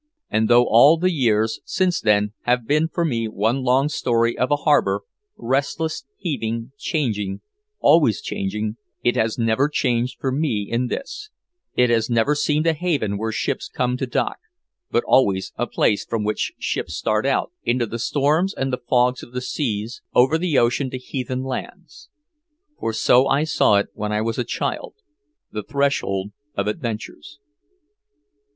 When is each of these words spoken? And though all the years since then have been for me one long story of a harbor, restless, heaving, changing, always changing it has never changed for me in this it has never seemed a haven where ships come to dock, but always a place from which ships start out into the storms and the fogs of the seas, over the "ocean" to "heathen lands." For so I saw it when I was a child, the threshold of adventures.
And 0.31 0.47
though 0.47 0.63
all 0.65 0.97
the 0.97 1.11
years 1.11 1.59
since 1.63 2.01
then 2.01 2.33
have 2.45 2.65
been 2.65 2.87
for 2.87 3.05
me 3.05 3.27
one 3.27 3.61
long 3.61 3.87
story 3.87 4.35
of 4.35 4.49
a 4.49 4.55
harbor, 4.55 5.03
restless, 5.37 6.05
heaving, 6.17 6.71
changing, 6.75 7.41
always 7.81 8.19
changing 8.19 8.77
it 9.03 9.15
has 9.15 9.37
never 9.37 9.69
changed 9.69 10.17
for 10.19 10.31
me 10.31 10.67
in 10.67 10.87
this 10.87 11.29
it 11.75 11.91
has 11.91 12.09
never 12.09 12.33
seemed 12.33 12.65
a 12.65 12.73
haven 12.73 13.15
where 13.15 13.31
ships 13.31 13.69
come 13.69 13.95
to 13.97 14.07
dock, 14.07 14.39
but 14.89 15.03
always 15.05 15.53
a 15.55 15.67
place 15.67 16.03
from 16.03 16.23
which 16.23 16.53
ships 16.57 16.95
start 16.95 17.27
out 17.27 17.51
into 17.63 17.85
the 17.85 17.99
storms 17.99 18.55
and 18.55 18.73
the 18.73 18.81
fogs 18.89 19.21
of 19.21 19.33
the 19.33 19.39
seas, 19.41 20.01
over 20.15 20.39
the 20.39 20.57
"ocean" 20.57 20.89
to 20.89 20.97
"heathen 20.97 21.43
lands." 21.43 22.09
For 22.79 22.91
so 22.91 23.27
I 23.27 23.43
saw 23.43 23.75
it 23.75 23.89
when 23.93 24.11
I 24.11 24.21
was 24.23 24.39
a 24.39 24.43
child, 24.43 24.95
the 25.51 25.61
threshold 25.61 26.31
of 26.55 26.65
adventures. 26.65 27.37